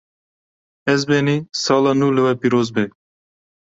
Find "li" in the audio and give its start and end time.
2.15-2.21